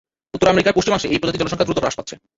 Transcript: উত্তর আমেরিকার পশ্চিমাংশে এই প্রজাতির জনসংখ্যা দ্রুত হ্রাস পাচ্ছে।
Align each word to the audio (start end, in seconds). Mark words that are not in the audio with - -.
উত্তর 0.35 0.51
আমেরিকার 0.53 0.75
পশ্চিমাংশে 0.77 1.11
এই 1.13 1.19
প্রজাতির 1.21 1.41
জনসংখ্যা 1.41 1.67
দ্রুত 1.67 1.79
হ্রাস 1.81 1.95
পাচ্ছে। 1.97 2.15